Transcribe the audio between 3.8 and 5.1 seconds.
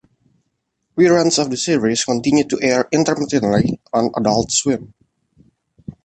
on Adult Swim.